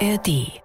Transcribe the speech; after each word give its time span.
ARD. 0.00 0.60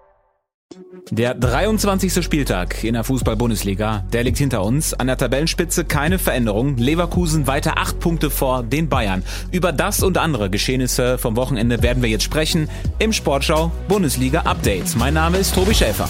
Der 1.10 1.34
23. 1.34 2.24
Spieltag 2.24 2.82
in 2.84 2.94
der 2.94 3.04
Fußball-Bundesliga, 3.04 4.04
der 4.12 4.24
liegt 4.24 4.38
hinter 4.38 4.64
uns. 4.64 4.94
An 4.94 5.06
der 5.06 5.18
Tabellenspitze 5.18 5.84
keine 5.84 6.18
Veränderung. 6.18 6.76
Leverkusen 6.76 7.46
weiter 7.46 7.78
acht 7.78 8.00
Punkte 8.00 8.30
vor 8.30 8.62
den 8.62 8.88
Bayern. 8.88 9.22
Über 9.50 9.72
das 9.72 10.02
und 10.02 10.16
andere 10.18 10.48
Geschehnisse 10.48 11.18
vom 11.18 11.36
Wochenende 11.36 11.82
werden 11.82 12.02
wir 12.02 12.08
jetzt 12.08 12.24
sprechen 12.24 12.68
im 12.98 13.12
Sportschau 13.12 13.70
Bundesliga 13.88 14.40
Update. 14.40 14.96
Mein 14.96 15.14
Name 15.14 15.38
ist 15.38 15.54
Tobi 15.54 15.74
Schäfer. 15.74 16.08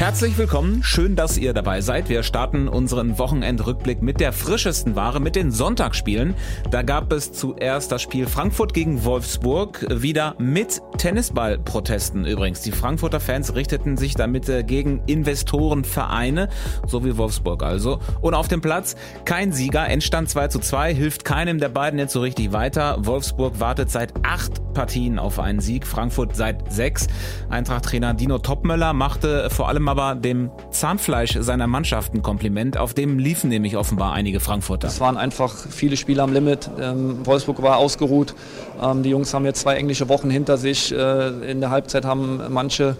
Herzlich 0.00 0.38
willkommen, 0.38 0.82
schön, 0.82 1.14
dass 1.14 1.36
ihr 1.36 1.52
dabei 1.52 1.82
seid. 1.82 2.08
Wir 2.08 2.22
starten 2.22 2.68
unseren 2.68 3.18
Wochenendrückblick 3.18 4.00
mit 4.00 4.18
der 4.18 4.32
frischesten 4.32 4.96
Ware, 4.96 5.20
mit 5.20 5.36
den 5.36 5.50
Sonntagsspielen. 5.50 6.34
Da 6.70 6.80
gab 6.80 7.12
es 7.12 7.32
zuerst 7.34 7.92
das 7.92 8.00
Spiel 8.00 8.26
Frankfurt 8.26 8.72
gegen 8.72 9.04
Wolfsburg, 9.04 9.86
wieder 9.90 10.36
mit 10.38 10.80
Tennisballprotesten 10.96 12.24
übrigens. 12.24 12.62
Die 12.62 12.72
Frankfurter 12.72 13.20
Fans 13.20 13.54
richteten 13.54 13.98
sich 13.98 14.14
damit 14.14 14.48
äh, 14.48 14.62
gegen 14.62 15.02
Investorenvereine, 15.04 16.48
so 16.86 17.04
wie 17.04 17.18
Wolfsburg 17.18 17.62
also. 17.62 17.98
Und 18.22 18.32
auf 18.32 18.48
dem 18.48 18.62
Platz 18.62 18.96
kein 19.26 19.52
Sieger, 19.52 19.86
Endstand 19.86 20.30
2 20.30 20.48
zu 20.48 20.60
2, 20.60 20.94
hilft 20.94 21.26
keinem 21.26 21.58
der 21.58 21.68
beiden 21.68 21.98
jetzt 21.98 22.14
so 22.14 22.22
richtig 22.22 22.52
weiter. 22.52 22.96
Wolfsburg 23.00 23.60
wartet 23.60 23.90
seit 23.90 24.14
acht 24.24 24.62
Partien 24.72 25.18
auf 25.18 25.38
einen 25.38 25.60
Sieg, 25.60 25.86
Frankfurt 25.86 26.34
seit 26.36 26.72
sechs. 26.72 27.06
Eintracht-Trainer 27.50 28.14
Dino 28.14 28.38
Topmöller 28.38 28.94
machte 28.94 29.50
vor 29.50 29.68
allem 29.68 29.89
aber 29.90 30.14
dem 30.14 30.52
Zahnfleisch 30.70 31.36
seiner 31.40 31.66
Mannschaft 31.66 32.14
ein 32.14 32.22
Kompliment. 32.22 32.78
Auf 32.78 32.94
dem 32.94 33.18
liefen 33.18 33.50
nämlich 33.50 33.76
offenbar 33.76 34.12
einige 34.12 34.38
Frankfurter. 34.38 34.86
Es 34.86 35.00
waren 35.00 35.16
einfach 35.16 35.52
viele 35.52 35.96
Spieler 35.96 36.22
am 36.22 36.32
Limit. 36.32 36.70
Ähm, 36.80 37.26
Wolfsburg 37.26 37.60
war 37.60 37.76
ausgeruht. 37.76 38.36
Ähm, 38.80 39.02
die 39.02 39.10
Jungs 39.10 39.34
haben 39.34 39.44
jetzt 39.44 39.62
zwei 39.62 39.74
englische 39.74 40.08
Wochen 40.08 40.30
hinter 40.30 40.58
sich. 40.58 40.92
Äh, 40.92 41.50
in 41.50 41.60
der 41.60 41.70
Halbzeit 41.70 42.04
haben 42.04 42.40
manche 42.50 42.96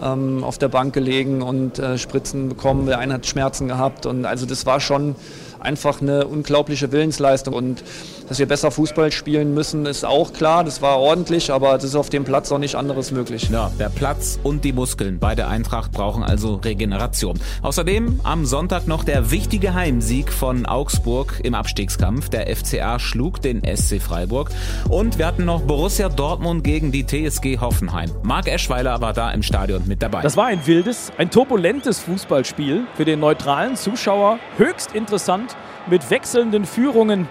ähm, 0.00 0.44
auf 0.44 0.58
der 0.58 0.68
Bank 0.68 0.94
gelegen 0.94 1.42
und 1.42 1.80
äh, 1.80 1.98
Spritzen 1.98 2.48
bekommen. 2.48 2.86
Der 2.86 3.00
eine 3.00 3.14
hat 3.14 3.26
Schmerzen 3.26 3.66
gehabt. 3.66 4.06
Und 4.06 4.24
also 4.24 4.46
das 4.46 4.64
war 4.64 4.78
schon 4.78 5.16
einfach 5.58 6.00
eine 6.00 6.28
unglaubliche 6.28 6.92
Willensleistung. 6.92 7.52
Und 7.52 7.82
dass 8.28 8.38
wir 8.38 8.46
besser 8.46 8.70
Fußball 8.70 9.10
spielen 9.10 9.54
müssen, 9.54 9.86
ist 9.86 10.04
auch 10.04 10.32
klar. 10.32 10.64
Das 10.64 10.82
war 10.82 10.98
ordentlich, 10.98 11.50
aber 11.50 11.74
es 11.74 11.84
ist 11.84 11.94
auf 11.94 12.10
dem 12.10 12.24
Platz 12.24 12.52
auch 12.52 12.58
nicht 12.58 12.74
anderes 12.74 13.10
möglich. 13.10 13.48
Ja, 13.50 13.70
der 13.78 13.88
Platz 13.88 14.38
und 14.42 14.64
die 14.64 14.72
Muskeln 14.72 15.18
bei 15.18 15.34
der 15.34 15.48
Eintracht 15.48 15.92
brauchen 15.92 16.22
also 16.22 16.56
Regeneration. 16.56 17.40
Außerdem 17.62 18.20
am 18.24 18.44
Sonntag 18.44 18.86
noch 18.86 19.04
der 19.04 19.30
wichtige 19.30 19.74
Heimsieg 19.74 20.32
von 20.32 20.66
Augsburg 20.66 21.40
im 21.42 21.54
Abstiegskampf. 21.54 22.28
Der 22.28 22.54
FCA 22.54 22.98
schlug 22.98 23.40
den 23.40 23.62
SC 23.64 24.00
Freiburg. 24.00 24.50
Und 24.88 25.18
wir 25.18 25.26
hatten 25.26 25.44
noch 25.44 25.62
Borussia 25.62 26.08
Dortmund 26.08 26.64
gegen 26.64 26.92
die 26.92 27.06
TSG 27.06 27.58
Hoffenheim. 27.60 28.10
Marc 28.22 28.48
Eschweiler 28.48 29.00
war 29.00 29.14
da 29.14 29.30
im 29.30 29.42
Stadion 29.42 29.82
mit 29.86 30.02
dabei. 30.02 30.20
Das 30.20 30.36
war 30.36 30.46
ein 30.46 30.66
wildes, 30.66 31.10
ein 31.16 31.30
turbulentes 31.30 31.98
Fußballspiel 32.00 32.86
für 32.94 33.04
den 33.04 33.20
neutralen 33.20 33.76
Zuschauer. 33.76 34.38
Höchst 34.58 34.94
interessant 34.94 35.56
mit 35.88 36.10
wechselnden 36.10 36.66
Führungen 36.66 37.26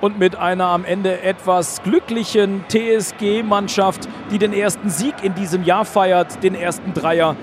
und 0.00 0.18
mit 0.18 0.36
einer 0.36 0.66
am 0.66 0.84
Ende 0.84 1.22
etwas 1.22 1.82
glücklichen 1.82 2.64
TSG-Mannschaft, 2.68 4.08
die 4.30 4.38
den 4.38 4.52
ersten 4.52 4.90
Sieg 4.90 5.14
in 5.22 5.34
diesem 5.34 5.64
Jahr 5.64 5.84
feiert, 5.84 6.42
den 6.42 6.54
ersten 6.54 6.94
Dreier 6.94 7.36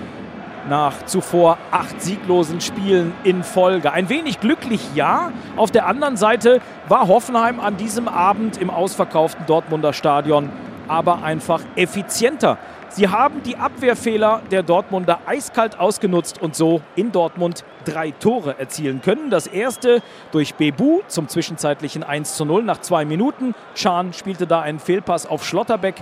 nach 0.68 1.04
zuvor 1.06 1.58
acht 1.70 2.02
sieglosen 2.02 2.60
Spielen 2.60 3.12
in 3.22 3.42
Folge. 3.44 3.92
Ein 3.92 4.08
wenig 4.08 4.40
glücklich, 4.40 4.80
ja. 4.94 5.32
Auf 5.54 5.70
der 5.70 5.86
anderen 5.86 6.16
Seite 6.16 6.60
war 6.88 7.06
Hoffenheim 7.06 7.60
an 7.60 7.76
diesem 7.76 8.08
Abend 8.08 8.56
im 8.56 8.70
ausverkauften 8.70 9.46
Dortmunder 9.46 9.92
Stadion 9.92 10.50
aber 10.88 11.22
einfach 11.22 11.60
effizienter. 11.74 12.58
Sie 12.88 13.08
haben 13.08 13.42
die 13.42 13.56
Abwehrfehler 13.56 14.42
der 14.50 14.62
Dortmunder 14.62 15.20
eiskalt 15.26 15.78
ausgenutzt 15.78 16.40
und 16.40 16.54
so 16.54 16.80
in 16.94 17.12
Dortmund 17.12 17.64
drei 17.84 18.10
Tore 18.10 18.58
erzielen 18.58 19.02
können. 19.02 19.28
Das 19.28 19.46
erste 19.46 20.02
durch 20.32 20.54
Bebu 20.54 21.00
zum 21.06 21.28
zwischenzeitlichen 21.28 22.02
1 22.02 22.36
zu 22.36 22.44
0 22.44 22.62
nach 22.62 22.80
zwei 22.80 23.04
Minuten. 23.04 23.54
Chan 23.74 24.12
spielte 24.12 24.46
da 24.46 24.60
einen 24.60 24.78
Fehlpass 24.78 25.26
auf 25.26 25.44
Schlotterbeck. 25.44 25.96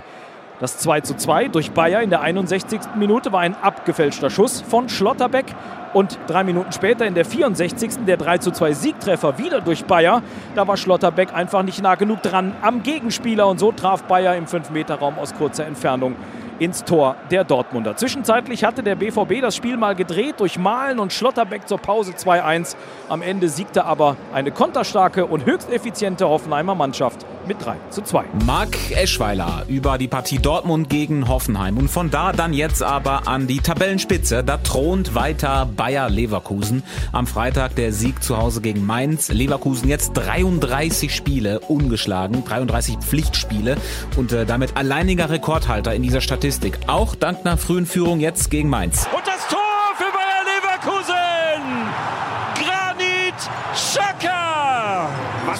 Das 0.61 0.77
2 0.77 1.01
zu 1.01 1.17
2 1.17 1.49
durch 1.49 1.71
Bayer 1.71 2.01
in 2.01 2.09
der 2.09 2.21
61. 2.21 2.79
Minute 2.95 3.33
war 3.33 3.41
ein 3.41 3.55
abgefälschter 3.61 4.29
Schuss 4.29 4.61
von 4.61 4.87
Schlotterbeck. 4.87 5.47
Und 5.93 6.17
drei 6.27 6.45
Minuten 6.45 6.71
später 6.71 7.05
in 7.05 7.13
der 7.13 7.25
64. 7.25 8.05
der 8.07 8.15
3 8.15 8.37
zu 8.37 8.51
2 8.51 8.71
Siegtreffer 8.71 9.37
wieder 9.37 9.59
durch 9.59 9.83
Bayer. 9.83 10.21
Da 10.55 10.65
war 10.65 10.77
Schlotterbeck 10.77 11.33
einfach 11.33 11.63
nicht 11.63 11.81
nah 11.81 11.95
genug 11.95 12.21
dran 12.21 12.55
am 12.61 12.83
Gegenspieler 12.83 13.47
und 13.47 13.59
so 13.59 13.73
traf 13.73 14.03
Bayer 14.03 14.37
im 14.37 14.45
5-Meter-Raum 14.45 15.19
aus 15.19 15.33
kurzer 15.33 15.65
Entfernung 15.65 16.15
ins 16.59 16.83
Tor 16.83 17.15
der 17.31 17.43
Dortmunder. 17.43 17.95
Zwischenzeitlich 17.95 18.63
hatte 18.63 18.83
der 18.83 18.95
BVB 18.95 19.41
das 19.41 19.55
Spiel 19.55 19.77
mal 19.77 19.95
gedreht 19.95 20.35
durch 20.39 20.57
Malen 20.57 20.99
und 20.99 21.13
Schlotterbeck 21.13 21.67
zur 21.67 21.77
Pause 21.77 22.13
2-1. 22.13 22.75
Am 23.09 23.21
Ende 23.21 23.49
siegte 23.49 23.85
aber 23.85 24.17
eine 24.33 24.51
konterstarke 24.51 25.25
und 25.25 25.45
höchst 25.45 25.71
effiziente 25.71 26.27
Hoffenheimer 26.27 26.75
Mannschaft 26.75 27.25
mit 27.47 27.63
3 27.63 27.75
zu 27.89 28.01
2. 28.01 28.25
Marc 28.45 28.91
Eschweiler 28.91 29.63
über 29.67 29.97
die 29.97 30.07
Partie 30.07 30.39
Dortmund 30.39 30.89
gegen 30.89 31.27
Hoffenheim. 31.27 31.77
Und 31.77 31.89
von 31.89 32.11
da 32.11 32.31
dann 32.31 32.53
jetzt 32.53 32.83
aber 32.83 33.27
an 33.27 33.47
die 33.47 33.59
Tabellenspitze. 33.59 34.43
Da 34.43 34.57
thront 34.57 35.15
weiter 35.15 35.67
Bayer 35.75 36.09
Leverkusen. 36.09 36.83
Am 37.11 37.27
Freitag 37.27 37.75
der 37.75 37.93
Sieg 37.93 38.23
zu 38.23 38.37
Hause 38.37 38.61
gegen 38.61 38.85
Mainz. 38.85 39.29
Leverkusen 39.29 39.89
jetzt 39.89 40.13
33 40.13 41.13
Spiele 41.13 41.59
ungeschlagen, 41.59 42.43
33 42.45 42.97
Pflichtspiele 42.97 43.77
und 44.15 44.31
äh, 44.31 44.45
damit 44.45 44.77
alleiniger 44.77 45.29
Rekordhalter 45.29 45.93
in 45.93 46.03
dieser 46.03 46.21
Statistik. 46.21 46.79
Auch 46.87 47.15
dank 47.15 47.39
einer 47.45 47.57
frühen 47.57 47.85
Führung 47.85 48.19
jetzt 48.19 48.49
gegen 48.49 48.69
Mainz. 48.69 49.07
Und 49.15 49.25
das 49.25 49.47
Tor 49.47 49.59
für 49.97 50.11
Bayer 50.11 50.43
Leverkusen! 50.45 51.14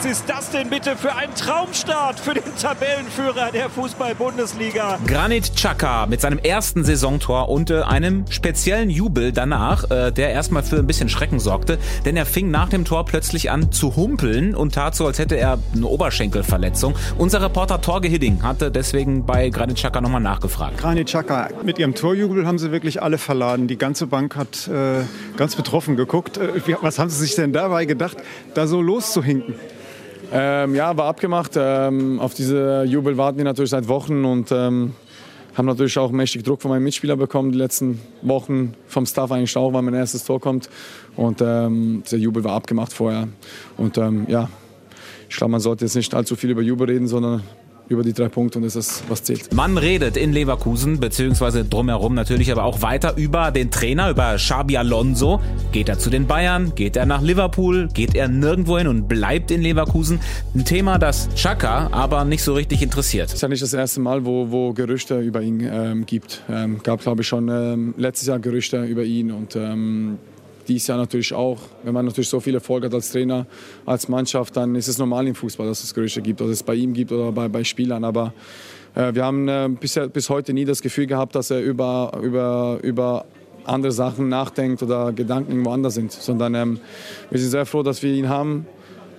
Was 0.05 0.19
ist 0.19 0.29
das 0.29 0.51
denn 0.51 0.69
bitte 0.69 0.95
für 0.95 1.15
ein 1.15 1.33
Traumstart 1.33 2.19
für 2.19 2.35
den 2.35 2.43
Tabellenführer 2.61 3.51
der 3.51 3.71
Fußball-Bundesliga? 3.71 4.99
Granit 5.07 5.55
Xhaka 5.55 6.05
mit 6.05 6.21
seinem 6.21 6.37
ersten 6.37 6.83
Saisontor 6.83 7.49
und 7.49 7.71
äh, 7.71 7.81
einem 7.81 8.23
speziellen 8.29 8.91
Jubel 8.91 9.31
danach, 9.31 9.89
äh, 9.89 10.11
der 10.11 10.29
erstmal 10.29 10.61
für 10.61 10.77
ein 10.77 10.85
bisschen 10.85 11.09
Schrecken 11.09 11.39
sorgte, 11.39 11.79
denn 12.05 12.15
er 12.15 12.27
fing 12.27 12.51
nach 12.51 12.69
dem 12.69 12.85
Tor 12.85 13.05
plötzlich 13.05 13.49
an 13.49 13.71
zu 13.71 13.95
humpeln 13.95 14.53
und 14.53 14.75
tat 14.75 14.93
so, 14.93 15.07
als 15.07 15.17
hätte 15.17 15.37
er 15.37 15.57
eine 15.73 15.87
Oberschenkelverletzung. 15.87 16.93
Unser 17.17 17.41
Reporter 17.41 17.81
Torge 17.81 18.07
Hidding 18.07 18.43
hatte 18.43 18.69
deswegen 18.69 19.25
bei 19.25 19.49
Granit 19.49 19.77
Xhaka 19.77 20.01
nochmal 20.01 20.21
nachgefragt. 20.21 20.77
Granit 20.77 21.07
Xhaka, 21.07 21.49
mit 21.63 21.79
ihrem 21.79 21.95
Torjubel 21.95 22.45
haben 22.45 22.59
sie 22.59 22.71
wirklich 22.71 23.01
alle 23.01 23.17
verladen. 23.17 23.67
Die 23.67 23.79
ganze 23.79 24.05
Bank 24.05 24.35
hat 24.35 24.67
äh, 24.67 25.01
ganz 25.35 25.55
betroffen 25.55 25.95
geguckt. 25.95 26.37
Äh, 26.37 26.61
was 26.81 26.99
haben 26.99 27.09
sie 27.09 27.17
sich 27.17 27.33
denn 27.33 27.53
dabei 27.53 27.85
gedacht, 27.85 28.17
da 28.53 28.67
so 28.67 28.83
loszuhinken? 28.83 29.55
Ähm, 30.37 30.75
ja, 30.75 30.97
war 30.97 31.05
abgemacht. 31.05 31.53
Ähm, 31.55 32.19
auf 32.19 32.33
diese 32.33 32.83
Jubel 32.83 33.15
warten 33.15 33.37
wir 33.37 33.45
natürlich 33.45 33.71
seit 33.71 33.87
Wochen 33.87 34.25
und 34.25 34.51
ähm, 34.51 34.93
haben 35.55 35.65
natürlich 35.65 35.97
auch 35.97 36.11
mächtig 36.11 36.43
Druck 36.43 36.61
von 36.61 36.71
meinen 36.71 36.83
Mitspielern 36.83 37.17
bekommen 37.17 37.53
die 37.53 37.57
letzten 37.57 38.01
Wochen, 38.21 38.73
vom 38.87 39.05
Staff 39.05 39.31
eigentlich 39.31 39.55
auch, 39.55 39.71
weil 39.71 39.81
mein 39.81 39.93
erstes 39.93 40.25
Tor 40.25 40.41
kommt. 40.41 40.69
Und 41.15 41.41
ähm, 41.41 42.03
der 42.11 42.19
Jubel 42.19 42.43
war 42.43 42.53
abgemacht 42.53 42.91
vorher. 42.91 43.29
Und 43.77 43.97
ähm, 43.97 44.25
ja, 44.27 44.49
ich 45.29 45.37
glaube, 45.37 45.51
man 45.51 45.61
sollte 45.61 45.85
jetzt 45.85 45.95
nicht 45.95 46.13
allzu 46.13 46.35
viel 46.35 46.49
über 46.49 46.61
Jubel 46.61 46.89
reden, 46.89 47.07
sondern 47.07 47.43
über 47.87 48.03
die 48.03 48.13
drei 48.13 48.29
Punkte 48.29 48.59
und 48.59 48.63
das 48.63 48.75
ist, 48.75 49.03
was 49.09 49.23
zählt. 49.23 49.53
Man 49.53 49.77
redet 49.77 50.17
in 50.17 50.33
Leverkusen, 50.33 50.99
beziehungsweise 50.99 51.65
drumherum 51.65 52.13
natürlich, 52.15 52.51
aber 52.51 52.63
auch 52.63 52.81
weiter 52.81 53.15
über 53.17 53.51
den 53.51 53.71
Trainer, 53.71 54.09
über 54.09 54.35
Xabi 54.35 54.77
Alonso. 54.77 55.39
Geht 55.71 55.89
er 55.89 55.99
zu 55.99 56.09
den 56.09 56.27
Bayern? 56.27 56.73
Geht 56.75 56.95
er 56.95 57.05
nach 57.05 57.21
Liverpool? 57.21 57.87
Geht 57.93 58.15
er 58.15 58.27
nirgendwo 58.27 58.77
hin 58.77 58.87
und 58.87 59.07
bleibt 59.07 59.51
in 59.51 59.61
Leverkusen? 59.61 60.19
Ein 60.53 60.65
Thema, 60.65 60.97
das 60.97 61.29
Chaka 61.35 61.89
aber 61.91 62.25
nicht 62.25 62.43
so 62.43 62.53
richtig 62.53 62.81
interessiert. 62.81 63.27
Es 63.27 63.35
ist 63.35 63.41
ja 63.41 63.47
nicht 63.47 63.61
das 63.63 63.73
erste 63.73 63.99
Mal, 63.99 64.25
wo, 64.25 64.51
wo 64.51 64.73
Gerüchte 64.73 65.19
über 65.19 65.41
ihn 65.41 65.59
ähm, 65.61 66.05
gibt. 66.05 66.43
Ähm, 66.49 66.79
gab, 66.83 67.01
glaube 67.01 67.21
ich, 67.21 67.27
schon 67.27 67.49
ähm, 67.49 67.93
letztes 67.97 68.27
Jahr 68.27 68.39
Gerüchte 68.39 68.83
über 68.83 69.03
ihn 69.03 69.31
und 69.31 69.55
ähm, 69.55 70.17
dies 70.67 70.87
Jahr 70.87 70.97
natürlich 70.97 71.33
auch. 71.33 71.59
Wenn 71.83 71.93
man 71.93 72.05
natürlich 72.05 72.29
so 72.29 72.39
viel 72.39 72.55
Erfolg 72.55 72.83
hat 72.85 72.93
als 72.93 73.11
Trainer, 73.11 73.45
als 73.85 74.07
Mannschaft, 74.07 74.57
dann 74.57 74.75
ist 74.75 74.87
es 74.87 74.97
normal 74.97 75.27
im 75.27 75.35
Fußball, 75.35 75.67
dass 75.67 75.83
es 75.83 75.93
Gerüchte 75.93 76.21
gibt, 76.21 76.41
ob 76.41 76.49
es 76.49 76.63
bei 76.63 76.75
ihm 76.75 76.93
gibt 76.93 77.11
oder 77.11 77.31
bei, 77.31 77.47
bei 77.47 77.63
Spielern. 77.63 78.03
Aber 78.03 78.33
äh, 78.95 79.13
wir 79.13 79.23
haben 79.23 79.47
äh, 79.47 79.69
bisher, 79.79 80.07
bis 80.07 80.29
heute 80.29 80.53
nie 80.53 80.65
das 80.65 80.81
Gefühl 80.81 81.07
gehabt, 81.07 81.35
dass 81.35 81.51
er 81.51 81.61
über, 81.61 82.17
über, 82.21 82.79
über 82.81 83.25
andere 83.65 83.91
Sachen 83.91 84.29
nachdenkt 84.29 84.83
oder 84.83 85.11
Gedanken 85.11 85.51
irgendwo 85.51 85.71
anders 85.71 85.95
sind, 85.95 86.11
sondern 86.11 86.55
ähm, 86.55 86.79
wir 87.29 87.39
sind 87.39 87.49
sehr 87.49 87.65
froh, 87.65 87.83
dass 87.83 88.01
wir 88.03 88.13
ihn 88.13 88.29
haben. 88.29 88.67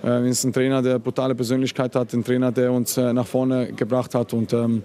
Äh, 0.03 0.07
er 0.07 0.25
ist 0.25 0.43
ein 0.43 0.53
Trainer, 0.53 0.81
der 0.81 0.99
brutale 0.99 1.35
Persönlichkeit 1.35 1.95
hat, 1.95 2.13
ein 2.13 2.23
Trainer, 2.23 2.51
der 2.51 2.71
uns 2.71 2.97
äh, 2.97 3.13
nach 3.13 3.27
vorne 3.27 3.73
gebracht 3.73 4.15
hat 4.15 4.33
und 4.33 4.53
ähm, 4.53 4.83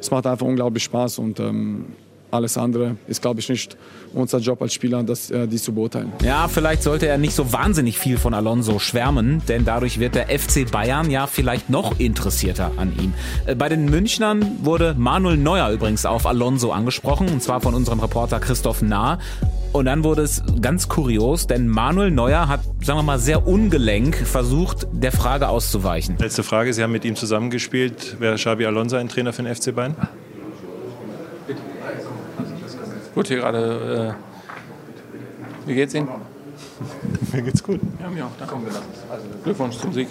es 0.00 0.10
macht 0.10 0.26
einfach 0.26 0.46
unglaublich 0.46 0.84
Spaß 0.84 1.18
und 1.18 1.40
ähm, 1.40 1.86
alles 2.30 2.56
andere 2.56 2.96
ist, 3.06 3.22
glaube 3.22 3.40
ich, 3.40 3.48
nicht 3.48 3.76
unser 4.12 4.38
Job 4.38 4.60
als 4.62 4.74
Spieler, 4.74 5.02
das, 5.02 5.30
äh, 5.30 5.46
die 5.46 5.56
zu 5.56 5.72
beurteilen. 5.72 6.12
Ja, 6.22 6.48
vielleicht 6.48 6.82
sollte 6.82 7.06
er 7.06 7.18
nicht 7.18 7.34
so 7.34 7.52
wahnsinnig 7.52 7.98
viel 7.98 8.18
von 8.18 8.34
Alonso 8.34 8.78
schwärmen, 8.78 9.42
denn 9.48 9.64
dadurch 9.64 10.00
wird 10.00 10.14
der 10.14 10.26
FC 10.26 10.70
Bayern 10.70 11.10
ja 11.10 11.26
vielleicht 11.26 11.70
noch 11.70 11.98
interessierter 11.98 12.72
an 12.76 12.92
ihm. 12.98 13.14
Äh, 13.46 13.54
bei 13.54 13.68
den 13.68 13.86
Münchnern 13.86 14.58
wurde 14.62 14.94
Manuel 14.96 15.36
Neuer 15.36 15.70
übrigens 15.70 16.06
auf 16.06 16.26
Alonso 16.26 16.72
angesprochen, 16.72 17.28
und 17.28 17.42
zwar 17.42 17.60
von 17.60 17.74
unserem 17.74 18.00
Reporter 18.00 18.40
Christoph 18.40 18.82
Nah. 18.82 19.18
Und 19.72 19.84
dann 19.84 20.02
wurde 20.02 20.22
es 20.22 20.42
ganz 20.60 20.88
kurios, 20.88 21.46
denn 21.46 21.68
Manuel 21.68 22.10
Neuer 22.10 22.48
hat, 22.48 22.60
sagen 22.82 22.98
wir 22.98 23.04
mal, 23.04 23.20
sehr 23.20 23.46
ungelenk 23.46 24.16
versucht, 24.16 24.88
der 24.92 25.12
Frage 25.12 25.48
auszuweichen. 25.48 26.16
Letzte 26.18 26.42
Frage, 26.42 26.72
Sie 26.74 26.82
haben 26.82 26.90
mit 26.90 27.04
ihm 27.04 27.14
zusammengespielt. 27.14 28.16
Wäre 28.18 28.34
Xabi 28.34 28.66
Alonso 28.66 28.96
ein 28.96 29.08
Trainer 29.08 29.32
für 29.32 29.44
den 29.44 29.54
FC 29.54 29.74
Bayern? 29.74 29.94
Gut, 33.14 33.28
hier 33.28 33.38
gerade. 33.38 34.16
Äh, 34.16 35.68
wie 35.68 35.74
geht's 35.74 35.94
Ihnen? 35.94 36.08
Mir 37.32 37.42
geht's 37.42 37.62
gut. 37.62 37.80
Ja, 38.00 38.08
mir 38.08 38.26
auch. 38.26 38.30
Danke. 38.38 38.56
Also, 39.10 39.26
Glückwunsch 39.44 39.76
zum 39.76 39.92
Sieg. 39.92 40.08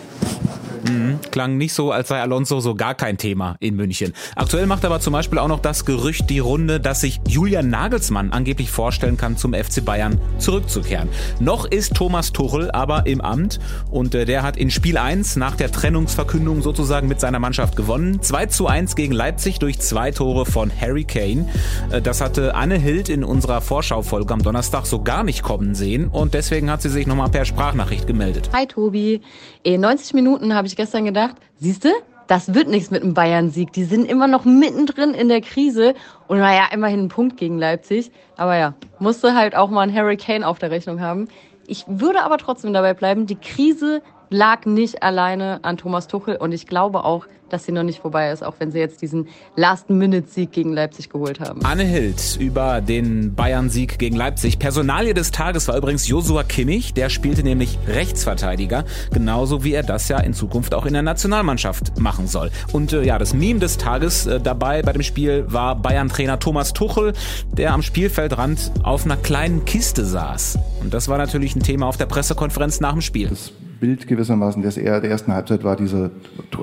Mhm. 0.87 1.19
Klang 1.31 1.57
nicht 1.57 1.73
so, 1.73 1.91
als 1.91 2.09
sei 2.09 2.21
Alonso 2.21 2.59
so 2.59 2.75
gar 2.75 2.95
kein 2.95 3.17
Thema 3.17 3.55
in 3.59 3.75
München. 3.75 4.13
Aktuell 4.35 4.65
macht 4.65 4.85
aber 4.85 4.99
zum 4.99 5.13
Beispiel 5.13 5.39
auch 5.39 5.47
noch 5.47 5.59
das 5.59 5.85
Gerücht 5.85 6.29
die 6.29 6.39
Runde, 6.39 6.79
dass 6.79 7.01
sich 7.01 7.19
Julian 7.27 7.69
Nagelsmann 7.69 8.31
angeblich 8.31 8.71
vorstellen 8.71 9.17
kann, 9.17 9.37
zum 9.37 9.53
FC 9.53 9.83
Bayern 9.83 10.19
zurückzukehren. 10.37 11.09
Noch 11.39 11.65
ist 11.65 11.95
Thomas 11.95 12.31
Tuchel 12.31 12.71
aber 12.71 13.05
im 13.05 13.21
Amt 13.21 13.59
und 13.91 14.15
äh, 14.15 14.25
der 14.25 14.43
hat 14.43 14.57
in 14.57 14.71
Spiel 14.71 14.97
1 14.97 15.35
nach 15.35 15.55
der 15.55 15.71
Trennungsverkündung 15.71 16.61
sozusagen 16.61 17.07
mit 17.07 17.19
seiner 17.19 17.39
Mannschaft 17.39 17.75
gewonnen. 17.75 18.21
2 18.21 18.45
zu 18.47 18.67
1 18.67 18.95
gegen 18.95 19.13
Leipzig 19.13 19.59
durch 19.59 19.79
zwei 19.79 20.11
Tore 20.11 20.45
von 20.45 20.71
Harry 20.79 21.03
Kane. 21.03 21.47
Äh, 21.91 22.01
das 22.01 22.21
hatte 22.21 22.55
Anne 22.55 22.77
Hild 22.77 23.09
in 23.09 23.23
unserer 23.23 23.61
Vorschaufolge 23.61 24.33
am 24.33 24.41
Donnerstag 24.41 24.85
so 24.85 25.01
gar 25.01 25.23
nicht 25.23 25.43
kommen 25.43 25.75
sehen 25.75 26.07
und 26.07 26.33
deswegen 26.33 26.58
hat 26.67 26.81
sie 26.81 26.89
sich 26.89 27.05
nochmal 27.05 27.29
per 27.29 27.45
Sprachnachricht 27.45 28.07
gemeldet. 28.07 28.49
Hi 28.53 28.65
Tobi, 28.65 29.21
in 29.61 29.81
90 29.81 30.15
Minuten 30.15 30.55
habe 30.55 30.65
ich 30.65 30.75
gestern 30.75 31.05
gedacht, 31.05 31.35
siehste, 31.59 31.91
das 32.25 32.55
wird 32.55 32.67
nichts 32.67 32.89
mit 32.89 33.03
einem 33.03 33.13
Bayern-Sieg. 33.13 33.71
Die 33.73 33.83
sind 33.83 34.05
immer 34.05 34.27
noch 34.27 34.45
mittendrin 34.45 35.13
in 35.13 35.29
der 35.29 35.41
Krise 35.41 35.93
und 36.27 36.39
naja, 36.39 36.63
immerhin 36.71 37.01
ein 37.01 37.09
Punkt 37.09 37.37
gegen 37.37 37.59
Leipzig. 37.59 38.11
Aber 38.35 38.57
ja, 38.57 38.73
musste 38.97 39.35
halt 39.35 39.55
auch 39.55 39.69
mal 39.69 39.81
ein 39.81 39.95
Hurricane 39.95 40.43
auf 40.43 40.57
der 40.57 40.71
Rechnung 40.71 41.01
haben. 41.01 41.27
Ich 41.67 41.85
würde 41.87 42.23
aber 42.23 42.39
trotzdem 42.39 42.73
dabei 42.73 42.95
bleiben, 42.95 43.27
die 43.27 43.35
Krise 43.35 44.01
lag 44.29 44.65
nicht 44.65 45.03
alleine 45.03 45.59
an 45.63 45.77
Thomas 45.77 46.07
Tuchel 46.07 46.35
und 46.35 46.51
ich 46.51 46.67
glaube 46.67 47.03
auch, 47.03 47.25
dass 47.49 47.65
sie 47.65 47.71
noch 47.71 47.83
nicht 47.83 47.99
vorbei 47.99 48.31
ist, 48.31 48.43
auch 48.43 48.55
wenn 48.59 48.71
sie 48.71 48.79
jetzt 48.79 49.01
diesen 49.01 49.27
Last-Minute-Sieg 49.55 50.51
gegen 50.51 50.73
Leipzig 50.73 51.09
geholt 51.09 51.39
haben. 51.39 51.65
Anne 51.65 51.83
Hild 51.83 52.37
über 52.39 52.81
den 52.81 53.33
Bayern-Sieg 53.33 53.99
gegen 53.99 54.15
Leipzig. 54.15 54.59
Personalie 54.59 55.13
des 55.13 55.31
Tages 55.31 55.67
war 55.67 55.75
übrigens 55.75 56.07
Josua 56.07 56.43
Kimmich. 56.43 56.93
Der 56.93 57.09
spielte 57.09 57.43
nämlich 57.43 57.79
Rechtsverteidiger, 57.87 58.85
genauso 59.11 59.63
wie 59.63 59.73
er 59.73 59.83
das 59.83 60.07
ja 60.09 60.19
in 60.19 60.33
Zukunft 60.33 60.73
auch 60.73 60.85
in 60.85 60.93
der 60.93 61.01
Nationalmannschaft 61.01 61.99
machen 61.99 62.27
soll. 62.27 62.51
Und 62.71 62.93
äh, 62.93 63.03
ja, 63.03 63.17
das 63.17 63.33
Meme 63.33 63.59
des 63.59 63.77
Tages 63.77 64.27
äh, 64.27 64.39
dabei 64.39 64.81
bei 64.81 64.93
dem 64.93 65.03
Spiel 65.03 65.45
war 65.47 65.75
Bayern-Trainer 65.75 66.39
Thomas 66.39 66.73
Tuchel, 66.73 67.13
der 67.51 67.73
am 67.73 67.81
Spielfeldrand 67.81 68.71
auf 68.83 69.05
einer 69.05 69.17
kleinen 69.17 69.65
Kiste 69.65 70.05
saß. 70.05 70.59
Und 70.81 70.93
das 70.93 71.07
war 71.07 71.17
natürlich 71.17 71.55
ein 71.55 71.63
Thema 71.63 71.87
auf 71.87 71.97
der 71.97 72.05
Pressekonferenz 72.05 72.79
nach 72.79 72.93
dem 72.93 73.01
Spiel. 73.01 73.29
Das 73.29 73.51
Bild 73.79 74.07
gewissermaßen 74.07 74.61
des 74.61 74.75
der 74.75 75.03
ersten 75.03 75.33
Halbzeit 75.33 75.63
war 75.63 75.75
dieser 75.75 76.11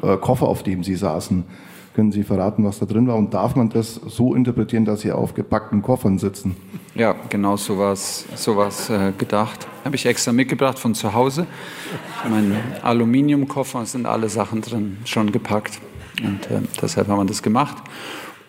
äh, 0.03 0.17
Koffer, 0.17 0.49
auf 0.49 0.63
dem 0.63 0.85
Sie 0.85 0.97
saßen. 0.97 1.45
Können 1.95 2.13
Sie 2.13 2.25
verraten, 2.25 2.63
was 2.63 2.79
da 2.79 2.85
drin 2.85 3.07
war? 3.07 3.17
Und 3.17 3.33
darf 3.33 3.57
man 3.57 3.71
das 3.71 3.95
so 3.95 4.35
interpretieren, 4.35 4.85
dass 4.85 5.01
Sie 5.01 5.13
auf 5.13 5.33
gepackten 5.33 5.81
Koffern 5.81 6.19
sitzen? 6.19 6.55
Ja, 6.95 7.15
genau 7.31 7.57
so 7.57 7.79
war 7.79 7.93
es 7.93 8.91
äh, 8.91 9.13
gedacht. 9.17 9.67
Habe 9.83 9.97
ich 9.97 10.05
extra 10.05 10.33
mitgebracht 10.33 10.79
von 10.79 10.95
zu 10.95 11.15
Hause. 11.15 11.47
Mein 12.29 12.55
Aluminiumkoffer 12.83 13.87
sind 13.87 14.05
alle 14.05 14.29
Sachen 14.29 14.61
drin, 14.61 14.99
schon 15.07 15.33
gepackt. 15.33 15.81
Und 16.23 16.51
äh, 16.51 16.61
deshalb 16.83 17.09
haben 17.09 17.19
wir 17.19 17.25
das 17.25 17.43
gemacht. 17.43 17.77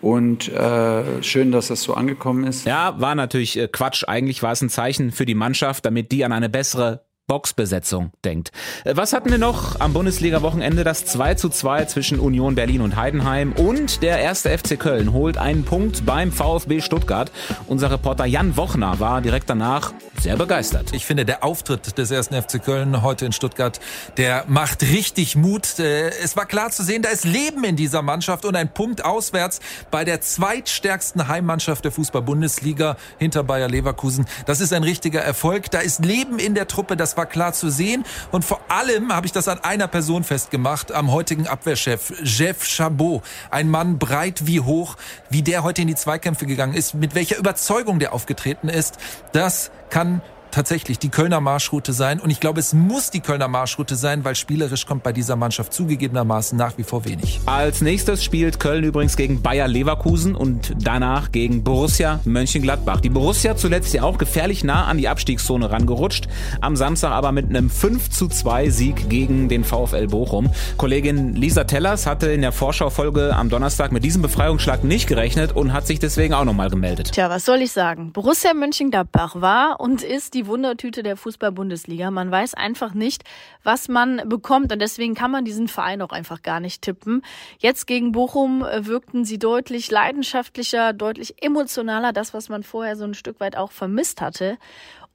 Und 0.00 0.48
äh, 0.52 1.22
schön, 1.22 1.50
dass 1.50 1.68
das 1.68 1.82
so 1.82 1.94
angekommen 1.94 2.44
ist. 2.44 2.66
Ja, 2.66 3.00
war 3.00 3.14
natürlich 3.14 3.58
äh, 3.58 3.66
Quatsch. 3.66 4.04
Eigentlich 4.06 4.42
war 4.42 4.52
es 4.52 4.60
ein 4.60 4.68
Zeichen 4.68 5.10
für 5.10 5.24
die 5.24 5.34
Mannschaft, 5.34 5.86
damit 5.86 6.12
die 6.12 6.24
an 6.24 6.32
eine 6.32 6.48
bessere 6.48 7.07
Boxbesetzung 7.28 8.10
denkt. 8.24 8.50
Äh, 8.84 8.96
was 8.96 9.12
hatten 9.12 9.30
wir 9.30 9.38
noch 9.38 9.78
am 9.78 9.92
Bundesliga-Wochenende? 9.92 10.82
Das 10.82 11.04
2 11.04 11.34
zu 11.34 11.50
2 11.50 11.84
zwischen 11.84 12.18
Union 12.18 12.54
Berlin 12.54 12.80
und 12.80 12.96
Heidenheim 12.96 13.52
und 13.52 14.02
der 14.02 14.18
erste 14.18 14.56
FC 14.56 14.80
Köln 14.80 15.12
holt 15.12 15.36
einen 15.36 15.64
Punkt 15.64 16.06
beim 16.06 16.32
VfB 16.32 16.80
Stuttgart. 16.80 17.30
Unser 17.66 17.90
Reporter 17.90 18.24
Jan 18.24 18.56
Wochner 18.56 18.98
war 18.98 19.20
direkt 19.20 19.50
danach 19.50 19.92
sehr 20.18 20.36
begeistert. 20.36 20.92
Ich 20.92 21.04
finde, 21.04 21.26
der 21.26 21.44
Auftritt 21.44 21.98
des 21.98 22.10
ersten 22.10 22.34
FC 22.34 22.64
Köln 22.64 23.02
heute 23.02 23.26
in 23.26 23.32
Stuttgart, 23.32 23.78
der 24.16 24.44
macht 24.48 24.82
richtig 24.82 25.36
Mut. 25.36 25.78
Äh, 25.78 26.08
es 26.08 26.34
war 26.34 26.46
klar 26.46 26.70
zu 26.70 26.82
sehen, 26.82 27.02
da 27.02 27.10
ist 27.10 27.26
Leben 27.26 27.62
in 27.62 27.76
dieser 27.76 28.00
Mannschaft 28.00 28.46
und 28.46 28.56
ein 28.56 28.72
Punkt 28.72 29.04
auswärts 29.04 29.60
bei 29.90 30.06
der 30.06 30.22
zweitstärksten 30.22 31.28
Heimmannschaft 31.28 31.84
der 31.84 31.92
Fußball-Bundesliga 31.92 32.96
hinter 33.18 33.44
Bayer 33.44 33.68
Leverkusen. 33.68 34.26
Das 34.46 34.60
ist 34.60 34.72
ein 34.72 34.82
richtiger 34.82 35.20
Erfolg. 35.20 35.70
Da 35.70 35.80
ist 35.80 36.02
Leben 36.02 36.38
in 36.38 36.54
der 36.54 36.68
Truppe. 36.68 36.96
Das 36.96 37.17
war 37.18 37.26
klar 37.26 37.52
zu 37.52 37.68
sehen. 37.68 38.06
Und 38.32 38.46
vor 38.46 38.60
allem 38.68 39.14
habe 39.14 39.26
ich 39.26 39.32
das 39.32 39.48
an 39.48 39.58
einer 39.58 39.88
Person 39.88 40.24
festgemacht, 40.24 40.92
am 40.92 41.12
heutigen 41.12 41.46
Abwehrchef, 41.46 42.14
Jeff 42.22 42.64
Chabot. 42.64 43.22
Ein 43.50 43.68
Mann 43.68 43.98
breit 43.98 44.46
wie 44.46 44.60
hoch, 44.60 44.96
wie 45.28 45.42
der 45.42 45.62
heute 45.62 45.82
in 45.82 45.88
die 45.88 45.94
Zweikämpfe 45.94 46.46
gegangen 46.46 46.72
ist, 46.72 46.94
mit 46.94 47.14
welcher 47.14 47.36
Überzeugung 47.36 47.98
der 47.98 48.14
aufgetreten 48.14 48.70
ist. 48.70 48.96
Das 49.32 49.70
kann 49.90 50.22
tatsächlich 50.50 50.98
die 50.98 51.08
Kölner 51.08 51.40
Marschroute 51.40 51.92
sein. 51.92 52.20
Und 52.20 52.30
ich 52.30 52.40
glaube, 52.40 52.60
es 52.60 52.72
muss 52.72 53.10
die 53.10 53.20
Kölner 53.20 53.48
Marschroute 53.48 53.96
sein, 53.96 54.24
weil 54.24 54.34
spielerisch 54.34 54.86
kommt 54.86 55.02
bei 55.02 55.12
dieser 55.12 55.36
Mannschaft 55.36 55.72
zugegebenermaßen 55.72 56.56
nach 56.56 56.78
wie 56.78 56.82
vor 56.82 57.04
wenig. 57.04 57.40
Als 57.46 57.80
nächstes 57.80 58.24
spielt 58.24 58.60
Köln 58.60 58.84
übrigens 58.84 59.16
gegen 59.16 59.42
Bayer 59.42 59.68
Leverkusen 59.68 60.34
und 60.34 60.74
danach 60.78 61.32
gegen 61.32 61.62
Borussia 61.64 62.20
Mönchengladbach. 62.24 63.00
Die 63.00 63.10
Borussia 63.10 63.56
zuletzt 63.56 63.92
ja 63.94 64.02
auch 64.02 64.18
gefährlich 64.18 64.64
nah 64.64 64.86
an 64.86 64.98
die 64.98 65.08
Abstiegszone 65.08 65.70
rangerutscht. 65.70 66.28
Am 66.60 66.76
Samstag 66.76 67.12
aber 67.12 67.32
mit 67.32 67.48
einem 67.48 67.70
5 67.70 68.10
zu 68.10 68.28
2 68.28 68.70
Sieg 68.70 69.08
gegen 69.08 69.48
den 69.48 69.64
VfL 69.64 70.08
Bochum. 70.08 70.50
Kollegin 70.76 71.34
Lisa 71.34 71.64
Tellers 71.64 72.06
hatte 72.06 72.28
in 72.30 72.40
der 72.40 72.52
Vorschaufolge 72.52 73.34
am 73.34 73.48
Donnerstag 73.50 73.92
mit 73.92 74.04
diesem 74.04 74.22
Befreiungsschlag 74.22 74.84
nicht 74.84 75.06
gerechnet 75.06 75.52
und 75.54 75.72
hat 75.72 75.86
sich 75.86 75.98
deswegen 75.98 76.34
auch 76.34 76.44
nochmal 76.44 76.70
gemeldet. 76.70 77.12
Tja, 77.12 77.30
was 77.30 77.44
soll 77.44 77.62
ich 77.62 77.72
sagen? 77.72 78.12
Borussia 78.12 78.54
Mönchengladbach 78.54 79.40
war 79.40 79.80
und 79.80 80.02
ist 80.02 80.34
die 80.34 80.37
die 80.38 80.46
Wundertüte 80.46 81.02
der 81.02 81.16
Fußball-Bundesliga. 81.16 82.12
Man 82.12 82.30
weiß 82.30 82.54
einfach 82.54 82.94
nicht, 82.94 83.24
was 83.64 83.88
man 83.88 84.28
bekommt 84.28 84.72
und 84.72 84.78
deswegen 84.78 85.14
kann 85.14 85.32
man 85.32 85.44
diesen 85.44 85.66
Verein 85.66 86.00
auch 86.00 86.12
einfach 86.12 86.42
gar 86.42 86.60
nicht 86.60 86.82
tippen. 86.82 87.22
Jetzt 87.58 87.86
gegen 87.86 88.12
Bochum 88.12 88.64
äh, 88.64 88.86
wirkten 88.86 89.24
sie 89.24 89.38
deutlich 89.38 89.90
leidenschaftlicher, 89.90 90.92
deutlich 90.92 91.42
emotionaler, 91.42 92.12
das, 92.12 92.34
was 92.34 92.48
man 92.48 92.62
vorher 92.62 92.94
so 92.94 93.04
ein 93.04 93.14
Stück 93.14 93.40
weit 93.40 93.56
auch 93.56 93.72
vermisst 93.72 94.20
hatte. 94.20 94.58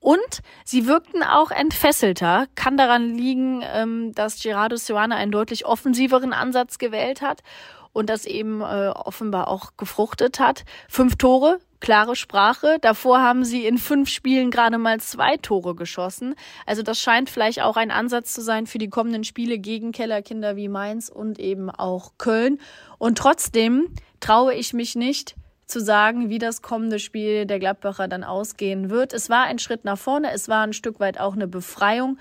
Und 0.02 0.42
sie 0.66 0.86
wirkten 0.86 1.24
auch 1.24 1.52
entfesselter. 1.52 2.48
Kann 2.56 2.76
daran 2.76 3.16
liegen, 3.16 3.64
ähm, 3.64 4.14
dass 4.14 4.44
Gerardo 4.44 4.76
Seoane 4.76 5.16
einen 5.16 5.32
deutlich 5.32 5.66
offensiveren 5.66 6.34
Ansatz 6.34 6.78
gewählt 6.78 7.22
hat 7.22 7.42
und 7.94 8.10
das 8.10 8.26
eben 8.26 8.62
äh, 8.62 8.90
offenbar 8.94 9.48
auch 9.48 9.78
gefruchtet 9.78 10.40
hat. 10.40 10.66
Fünf 10.90 11.16
Tore, 11.16 11.60
klare 11.80 12.16
Sprache. 12.16 12.78
Davor 12.82 13.22
haben 13.22 13.46
sie 13.46 13.66
in 13.66 13.78
fünf 13.78 14.10
Spielen 14.10 14.52
gerade 14.52 14.78
mal 14.78 15.00
zwei 15.00 15.38
Tore 15.38 15.76
geschossen. 15.76 16.36
Also 16.66 16.84
das 16.84 17.00
scheint 17.00 17.30
vielleicht 17.30 17.62
auch 17.62 17.78
ein 17.78 17.92
Ansatz 17.92 18.34
zu 18.34 18.42
sein 18.42 18.68
für 18.68 18.80
die 18.80 18.90
kommenden 18.90 19.24
Spiele 19.24 19.60
gegen 19.60 19.92
Kellerkinder 19.92 20.56
wie 20.56 20.68
Mainz 20.68 21.10
und 21.10 21.40
eben 21.40 21.70
auch 21.70 22.14
Köln. 22.18 22.60
Und 22.98 23.18
trotzdem 23.18 23.90
traue 24.20 24.54
ich 24.54 24.74
mich 24.74 24.96
nicht, 24.96 25.36
zu 25.66 25.80
sagen, 25.80 26.30
wie 26.30 26.40
das 26.40 26.62
kommende 26.62 27.00
Spiel 27.00 27.46
der 27.46 27.58
Gladbacher 27.58 28.08
dann 28.08 28.24
ausgehen 28.24 28.90
wird. 28.90 29.14
Es 29.14 29.30
war 29.30 29.46
ein 29.46 29.60
Schritt 29.60 29.86
nach 29.86 29.98
vorne, 29.98 30.32
es 30.32 30.48
war 30.48 30.64
ein 30.64 30.74
Stück 30.74 31.00
weit 31.00 31.20
auch 31.20 31.34
eine 31.34 31.48
Befreiung 31.48 32.18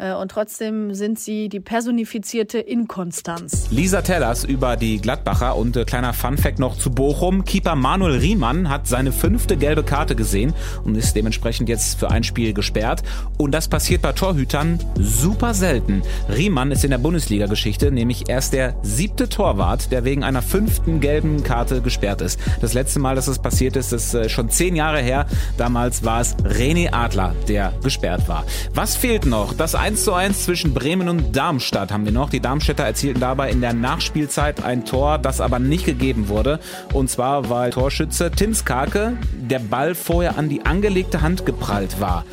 und 0.00 0.30
trotzdem 0.30 0.94
sind 0.94 1.18
sie 1.18 1.48
die 1.48 1.60
personifizierte 1.60 2.58
Inkonstanz. 2.58 3.68
Lisa 3.70 4.02
Tellers 4.02 4.44
über 4.44 4.76
die 4.76 4.98
Gladbacher 4.98 5.56
und 5.56 5.76
äh, 5.76 5.84
kleiner 5.84 6.12
Funfact 6.12 6.58
noch 6.58 6.78
zu 6.78 6.90
Bochum. 6.90 7.44
Keeper 7.44 7.76
Manuel 7.76 8.18
Riemann 8.18 8.68
hat 8.68 8.86
seine 8.86 9.12
fünfte 9.12 9.56
gelbe 9.56 9.82
Karte 9.82 10.16
gesehen 10.16 10.54
und 10.84 10.94
ist 10.94 11.14
dementsprechend 11.16 11.68
jetzt 11.68 11.98
für 11.98 12.10
ein 12.10 12.24
Spiel 12.24 12.54
gesperrt. 12.54 13.02
Und 13.36 13.52
das 13.52 13.68
passiert 13.68 14.02
bei 14.02 14.12
Torhütern 14.12 14.78
super 14.98 15.52
selten. 15.52 16.02
Riemann 16.28 16.72
ist 16.72 16.84
in 16.84 16.90
der 16.90 16.98
Bundesliga-Geschichte 16.98 17.90
nämlich 17.92 18.28
erst 18.28 18.52
der 18.54 18.76
siebte 18.82 19.28
Torwart, 19.28 19.92
der 19.92 20.04
wegen 20.04 20.24
einer 20.24 20.42
fünften 20.42 21.00
gelben 21.00 21.42
Karte 21.42 21.82
gesperrt 21.82 22.22
ist. 22.22 22.40
Das 22.60 22.72
letzte 22.72 23.00
Mal, 23.00 23.16
dass 23.16 23.26
das 23.26 23.40
passiert 23.40 23.76
ist, 23.76 23.92
ist 23.92 24.14
äh, 24.14 24.28
schon 24.28 24.48
zehn 24.48 24.76
Jahre 24.76 25.00
her. 25.00 25.26
Damals 25.58 26.04
war 26.04 26.20
es 26.20 26.36
René 26.38 26.92
Adler, 26.92 27.34
der 27.48 27.72
gesperrt 27.82 28.28
war. 28.28 28.44
Was 28.74 28.96
fehlt 28.96 29.26
noch? 29.26 29.52
Das 29.52 29.74
1 29.90 30.04
zu 30.04 30.12
1 30.12 30.44
zwischen 30.44 30.72
Bremen 30.72 31.08
und 31.08 31.34
Darmstadt 31.34 31.90
haben 31.90 32.04
wir 32.04 32.12
noch. 32.12 32.30
Die 32.30 32.38
Darmstädter 32.38 32.84
erzielten 32.84 33.18
dabei 33.18 33.50
in 33.50 33.60
der 33.60 33.72
Nachspielzeit 33.72 34.62
ein 34.62 34.84
Tor, 34.84 35.18
das 35.18 35.40
aber 35.40 35.58
nicht 35.58 35.84
gegeben 35.84 36.28
wurde. 36.28 36.60
Und 36.92 37.10
zwar, 37.10 37.50
weil 37.50 37.70
Torschütze 37.70 38.30
Tim 38.30 38.54
Skarke 38.54 39.16
der 39.32 39.58
Ball 39.58 39.96
vorher 39.96 40.38
an 40.38 40.48
die 40.48 40.64
angelegte 40.64 41.22
Hand 41.22 41.44
geprallt 41.44 42.00
war. 42.00 42.24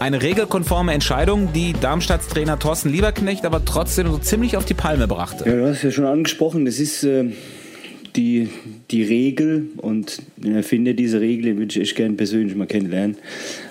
Eine 0.00 0.20
regelkonforme 0.20 0.92
Entscheidung, 0.94 1.52
die 1.52 1.74
Darmstadts 1.74 2.26
Trainer 2.26 2.58
Thorsten 2.58 2.88
Lieberknecht 2.88 3.44
aber 3.44 3.64
trotzdem 3.64 4.08
so 4.08 4.18
ziemlich 4.18 4.56
auf 4.56 4.64
die 4.64 4.74
Palme 4.74 5.06
brachte. 5.06 5.48
Ja, 5.48 5.54
du 5.54 5.68
hast 5.68 5.84
ja 5.84 5.92
schon 5.92 6.06
angesprochen, 6.06 6.64
das 6.64 6.80
ist 6.80 7.04
äh, 7.04 7.26
die, 8.16 8.48
die 8.90 9.04
Regel 9.04 9.68
und 9.76 10.22
den 10.38 10.56
Erfinder 10.56 10.92
dieser 10.92 11.20
Regel 11.20 11.56
würde 11.56 11.70
ich 11.70 11.80
echt 11.80 11.94
gerne 11.94 12.14
persönlich 12.14 12.56
mal 12.56 12.66
kennenlernen 12.66 13.16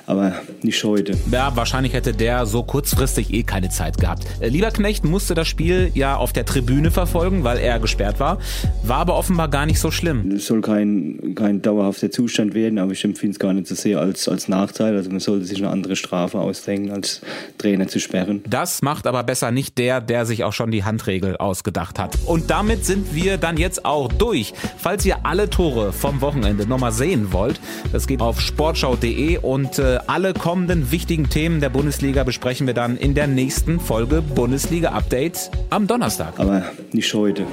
aber 0.05 0.33
nicht 0.61 0.83
heute. 0.83 1.17
Ja, 1.31 1.55
wahrscheinlich 1.55 1.93
hätte 1.93 2.13
der 2.13 2.45
so 2.45 2.63
kurzfristig 2.63 3.33
eh 3.33 3.43
keine 3.43 3.69
Zeit 3.69 3.97
gehabt. 3.97 4.25
Äh, 4.39 4.49
Lieberknecht 4.49 5.03
musste 5.03 5.33
das 5.33 5.47
Spiel 5.47 5.91
ja 5.93 6.15
auf 6.17 6.33
der 6.33 6.45
Tribüne 6.45 6.91
verfolgen, 6.91 7.43
weil 7.43 7.57
er 7.57 7.79
gesperrt 7.79 8.19
war. 8.19 8.39
War 8.83 8.97
aber 8.97 9.15
offenbar 9.15 9.49
gar 9.49 9.65
nicht 9.65 9.79
so 9.79 9.91
schlimm. 9.91 10.31
Es 10.31 10.47
soll 10.47 10.61
kein, 10.61 11.33
kein 11.35 11.61
dauerhafter 11.61 12.11
Zustand 12.11 12.53
werden, 12.53 12.79
aber 12.79 12.91
ich 12.91 13.03
empfinde 13.03 13.33
es 13.33 13.39
gar 13.39 13.53
nicht 13.53 13.67
so 13.67 13.75
sehr 13.75 13.99
als, 13.99 14.27
als 14.27 14.47
Nachteil. 14.47 14.95
Also 14.95 15.09
man 15.09 15.19
sollte 15.19 15.45
sich 15.45 15.57
eine 15.57 15.69
andere 15.69 15.95
Strafe 15.95 16.39
ausdenken, 16.39 16.91
als 16.91 17.21
Trainer 17.57 17.87
zu 17.87 17.99
sperren. 17.99 18.43
Das 18.47 18.81
macht 18.81 19.07
aber 19.07 19.23
besser 19.23 19.51
nicht 19.51 19.77
der, 19.77 20.01
der 20.01 20.25
sich 20.25 20.43
auch 20.43 20.53
schon 20.53 20.71
die 20.71 20.83
Handregel 20.83 21.37
ausgedacht 21.37 21.99
hat. 21.99 22.17
Und 22.25 22.49
damit 22.49 22.85
sind 22.85 23.13
wir 23.15 23.37
dann 23.37 23.57
jetzt 23.57 23.85
auch 23.85 24.11
durch. 24.11 24.53
Falls 24.77 25.05
ihr 25.05 25.17
alle 25.23 25.49
Tore 25.49 25.91
vom 25.91 26.21
Wochenende 26.21 26.67
nochmal 26.67 26.91
sehen 26.91 27.31
wollt, 27.31 27.59
das 27.91 28.07
geht 28.07 28.21
auf 28.21 28.41
sportschau.de 28.41 29.37
und 29.39 29.79
äh, 29.79 29.94
alle 30.07 30.33
kommenden 30.33 30.91
wichtigen 30.91 31.29
Themen 31.29 31.61
der 31.61 31.69
Bundesliga 31.69 32.23
besprechen 32.23 32.67
wir 32.67 32.73
dann 32.73 32.97
in 32.97 33.13
der 33.13 33.27
nächsten 33.27 33.79
Folge 33.79 34.21
Bundesliga 34.21 34.89
Update 34.89 35.51
am 35.69 35.87
Donnerstag. 35.87 36.39
Aber 36.39 36.63
nicht 36.91 37.13
heute. 37.13 37.45